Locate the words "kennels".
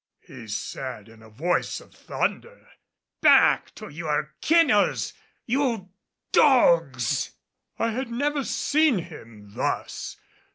4.41-5.13